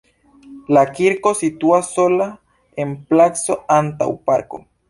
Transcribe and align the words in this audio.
La 0.77 0.81
kirko 0.99 1.33
situas 1.41 1.91
sola 1.99 2.31
en 2.85 2.97
placo 3.13 3.59
antaŭ 3.81 4.13
parko. 4.31 4.65